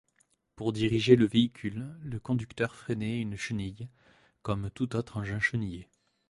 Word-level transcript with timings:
Pour 0.55 0.73
diriger 0.73 1.15
le 1.15 1.27
véhicule, 1.27 1.85
le 2.01 2.19
conducteur 2.19 2.73
freinait 2.73 3.21
une 3.21 3.35
chenille, 3.35 3.87
comme 4.41 4.71
tout 4.71 4.95
autre 4.95 5.17
engin 5.17 5.39
chenillé. 5.39 5.87